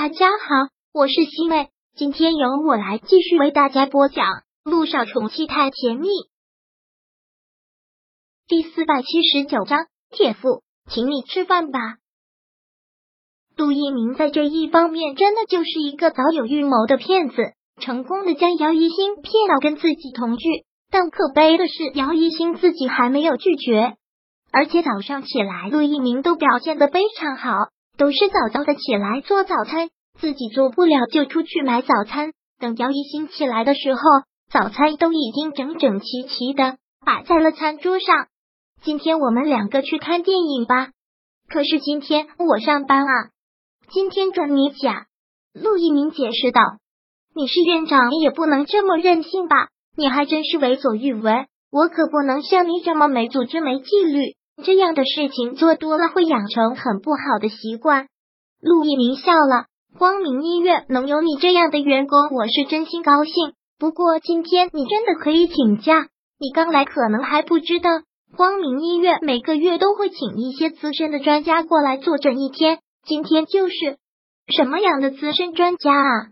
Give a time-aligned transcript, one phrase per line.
[0.00, 4.26] 大家好，我是西妹，今天由我来继续为大家播讲
[4.62, 6.06] 《路上宠妻太甜蜜》
[8.46, 9.86] 第四百七十九章。
[10.10, 11.80] 铁父，请你吃饭吧。
[13.56, 17.34] 陆一鸣在这一方面真的就是一个早有预谋的骗子，
[17.80, 20.64] 成功的将姚一星骗到跟自己同居。
[20.92, 23.96] 但可悲的是，姚一星自己还没有拒绝，
[24.52, 27.50] 而且早上起来，陆一鸣都表现的非常好。
[27.98, 29.90] 都是早早的起来做早餐，
[30.20, 32.32] 自己做不了就出去买早餐。
[32.60, 34.00] 等姚一星起来的时候，
[34.50, 38.28] 早餐都已经整整齐齐的摆在了餐桌上。
[38.82, 40.90] 今天我们两个去看电影吧。
[41.48, 43.30] 可是今天我上班啊，
[43.90, 45.06] 今天转你假。
[45.52, 46.60] 陆一鸣解释道
[47.34, 49.70] ：“你是院长，也不能这么任性吧？
[49.96, 51.46] 你还真是为所欲为。
[51.72, 58.08] 我可不能像你这么没组织、没纪律。”这样的事情做多了会养成很不好的习惯。
[58.60, 63.52] 陆一鸣笑了，光明医院能有你这样的员工，我是真心高兴。
[63.78, 66.08] 不过今天你真的可以请假，
[66.40, 67.90] 你刚来可能还不知道，
[68.36, 72.80] 光明医院每个月都会请一些资深的专家过来坐诊一天。
[73.06, 73.74] 今天就是
[74.56, 76.26] 什么样的资深专家啊？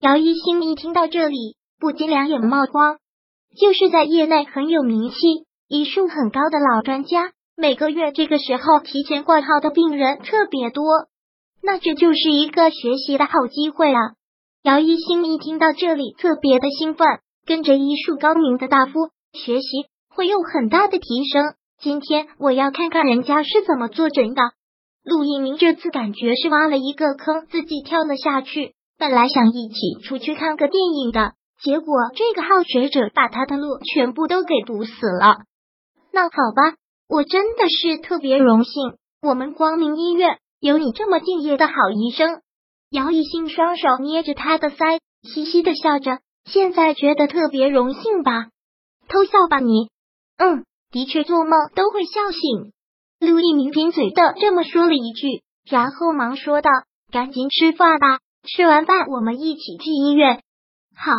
[0.00, 2.98] 姚一星一听到这里，不禁两眼冒光，
[3.56, 5.16] 就是在业内很有名气、
[5.68, 7.30] 医术很高的老专家。
[7.60, 10.84] 每个月这个时候提前挂号的病人特别多，
[11.60, 13.98] 那这就是一个学习的好机会啊！
[14.62, 17.04] 姚一星一听到这里特别的兴奋，
[17.44, 21.54] 跟着医术高明的大夫学习会有很大的提升。
[21.80, 24.42] 今天我要看看人家是怎么做诊的。
[25.02, 28.74] 陆一鸣这次感觉是挖了一个坑，自己跳了下去。
[28.98, 35.38] 本来想一起出去看个电影的，结果这个好学者把他的路全部都给堵死了。
[36.12, 36.76] 那好吧。
[37.08, 42.42] 我真的是特别荣幸，我们光明医院有你这么敬业的好医生。
[42.90, 46.18] 姚一兴双手捏着他的腮，嘻嘻的笑着。
[46.44, 48.48] 现在觉得特别荣幸吧？
[49.08, 49.88] 偷笑吧你？
[50.36, 52.72] 嗯，的确做梦都会笑醒。
[53.20, 56.70] 陆一鸣贫嘴的这么说了一句，然后忙说道
[57.10, 60.42] ：“赶紧吃饭吧，吃完饭我们一起去医院。”
[60.94, 61.12] 好，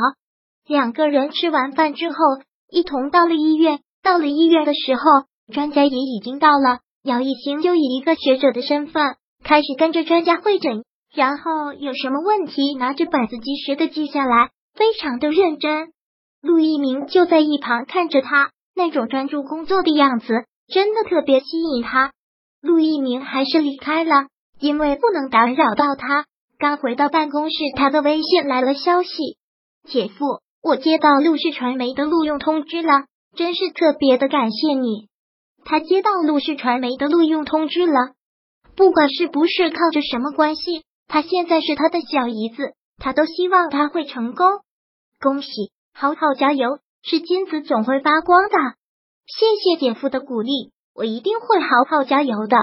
[0.68, 2.16] 两个人吃完饭之后，
[2.70, 3.80] 一同到了医院。
[4.04, 5.02] 到了医院的时候。
[5.52, 10.84] 专家也已经到了，姚一星就以一个学者的身份开始跟着专家会诊，
[11.14, 15.92] 然后有什么问题拿着本子及时的记下来，非常的认真。
[16.42, 22.12] 陆一鸣就在一旁看着他那种专注工作的样子，真的特别吸引他。
[22.62, 24.28] 陆一鸣还是离开了，
[24.60, 26.26] 因为不能打扰到他。
[26.60, 29.10] 刚回到办公室，他的微信来了消息
[29.90, 33.06] ：“姐夫，我接到陆氏传媒的录用通知了，
[33.36, 35.09] 真是特别的感谢你。”
[35.66, 38.14] 他接到陆氏传媒的录用通知了，
[38.76, 44.46] 不管是不是靠着什么关系，他现在是他的小姨子，他都希望他会成功。
[45.20, 48.56] 恭喜，好好加油，是金子总会发光的。
[49.28, 52.58] 谢谢姐夫的鼓励，我一定会好好加油的。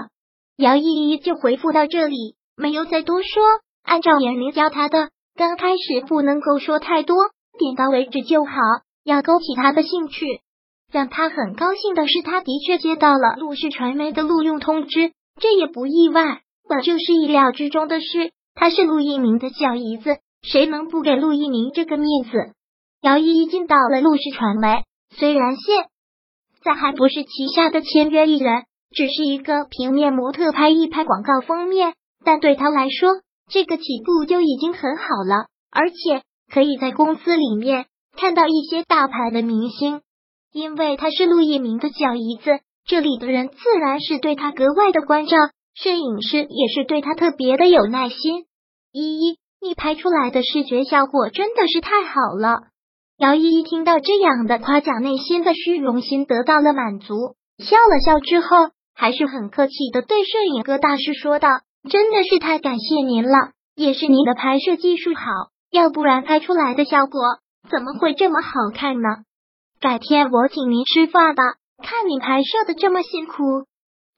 [0.56, 3.42] 姚依依就回复到这里，没有再多说。
[3.82, 7.16] 按照严明教他的，刚开始不能够说太多，
[7.58, 8.52] 点到为止就好，
[9.04, 10.40] 要勾起他的兴趣。
[10.92, 18.32] 让他很高兴的是，他的确接到了陆氏传媒的录用通知，这也不意外，本就是意料之中的事。
[18.54, 22.30] 他是陆一鸣的小姨子，谁能不给陆一鸣这个面子？
[23.02, 24.82] 姚依依进到了陆氏传媒，
[25.14, 25.84] 虽然现
[26.64, 31.94] 在还不是旗下的签约艺人，只是一个平面模特拍一拍广告封面，
[32.24, 33.10] 但对他来说，
[33.50, 37.86] 这个起步就已经很好了，而且可以在公司里面
[38.16, 40.00] 看到一些大牌的明星。
[40.56, 45.36] 因为她是陆一鸣的小姨子，这里的人自然是对她格外的关照，
[45.74, 48.46] 摄影师也是对她特别的有耐心。
[48.90, 52.68] 依依，你拍出来的视觉效果真的是太好了。
[53.18, 61.50] 姚依依听到这样的夸奖，内心的虚荣心得到了满足，笑了笑之后，还是很客气的对摄影哥大师说道
[61.90, 65.22] ：“真的是太感谢您了，也是您的拍摄技术好，
[65.70, 67.20] 要不然拍出来的效果
[67.70, 69.08] 怎么会这么好看呢？”
[69.78, 71.42] 改天我请您吃饭吧，
[71.82, 73.42] 看你拍摄的这么辛苦，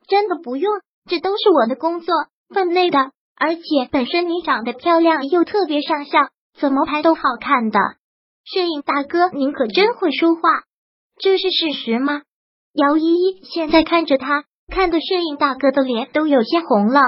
[0.07, 0.73] 真的不用，
[1.09, 2.15] 这都是我的工作
[2.49, 3.11] 分内的。
[3.37, 7.79] 而且本身你长得漂亮又特别上相，怎么拍都好看的。
[8.45, 10.41] 摄影大哥，您可真会说话，
[11.21, 12.23] 这是事实吗？
[12.73, 17.01] 姚依依现在看着他，看的摄影大哥的脸都有些红了。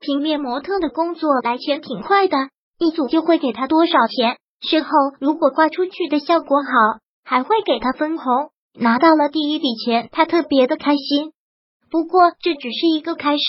[0.00, 2.36] 平面模特的工作来钱挺快的，
[2.78, 4.90] 一组就会给他多少钱，事后
[5.20, 6.98] 如果挂出去的效果好。
[7.28, 11.32] 还会给他分红，拿到了第一笔钱，他特别的开心。
[11.90, 13.42] 不过这只是一个开始，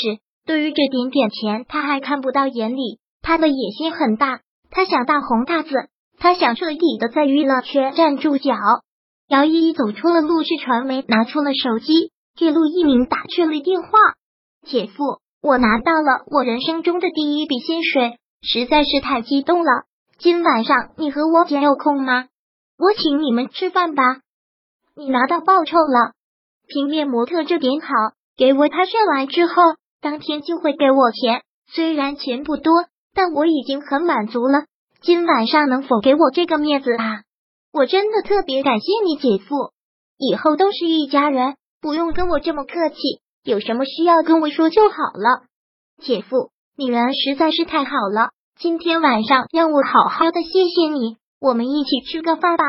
[0.47, 2.99] 对于这点点钱，他还看不到眼里。
[3.21, 4.39] 他的野心很大，
[4.71, 5.69] 他想大红大紫，
[6.17, 8.55] 他想彻底的在娱乐圈站住脚。
[9.27, 13.89] 姚依依走出了陆氏传媒，拿出了手机，给陆一鸣打去了电话。
[14.65, 19.83] 姐夫，我拿到了我人生中的第一笔薪水，实在是太激动了。
[20.17, 22.25] 今晚上你和我姐有空吗？
[22.77, 24.03] 我请你们吃饭吧。
[24.95, 26.13] 你拿到报酬了，
[26.67, 27.87] 平面模特这点好，
[28.35, 29.53] 给我拍摄完之后，
[29.99, 31.41] 当天就会给我钱。
[31.69, 34.65] 虽然钱不多，但我已经很满足了。
[35.01, 37.23] 今晚上能否给我这个面子啊？
[37.73, 39.71] 我真的特别感谢你，姐夫。
[40.17, 42.95] 以后都是一家人，不用跟我这么客气。
[43.43, 45.45] 有什么需要跟我说就好了。
[46.01, 48.29] 姐夫，你人实在是太好了。
[48.59, 52.63] 今天晚上让我好好的谢谢你，我们一起吃个饭吧。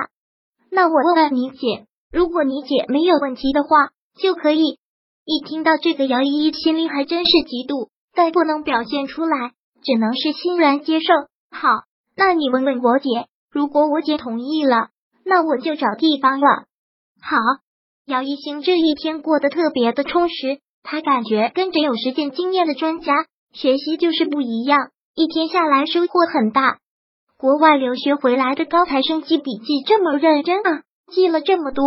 [0.70, 4.78] 那我问问你姐，如果你姐没有问题的话，就可以。
[5.24, 11.06] 一听到这个，姚依依心里还真是嫉妒，但不能表现出来，只能是欣然接受。
[11.50, 11.68] 好，
[12.16, 14.88] 那你问问我姐，如果我姐同意了。
[15.30, 16.46] 那我就找地方了。
[17.20, 17.36] 好，
[18.06, 23.12] 姚一星这一天过得特别的充实，他感觉跟着有实践经验的专家
[23.52, 26.78] 学习就是不一样，一天下来收获很大。
[27.38, 30.82] 国外留学回来的高材生记笔记这么认真啊，
[31.12, 31.84] 记了这么多。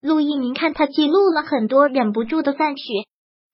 [0.00, 2.84] 陆一鸣看他记录了很多，忍不住的赞许。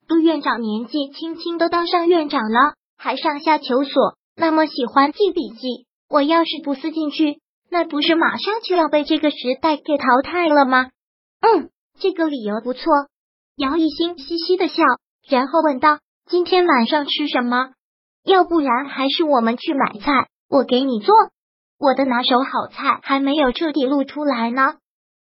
[0.06, 7.38] 陆院长年纪轻轻都当上院长了，还上下求索，那么喜欢记笔记，我要是不思进去。
[7.70, 10.90] 那不是马上就要被这个时代给淘汰了吗？
[11.40, 12.82] 嗯，这个理由不错。
[13.56, 14.82] 姚一新嘻嘻的笑，
[15.26, 17.70] 然后问道：“今天晚上吃什么？
[18.26, 21.14] 要不然还是我们去买菜，我给你做。
[21.78, 24.74] 我的拿手好菜还没有彻底露出来呢。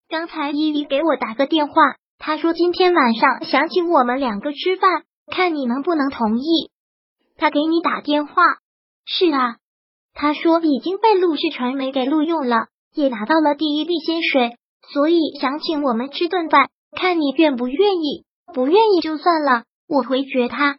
[0.08, 1.74] 刚才依依给我打个电话，
[2.18, 6.70] 她说今天晚上想请我们两个吃饭，看你能不能同意。
[7.36, 8.42] 她给你打电话？
[9.04, 9.56] 是啊。”
[10.14, 14.56] 她说已经被陆氏传媒给录用了，也拿到了第一笔薪水，
[14.92, 18.24] 所以想请我们吃顿饭，看你愿不愿意。
[18.52, 20.78] 不愿意就算了，我回绝他。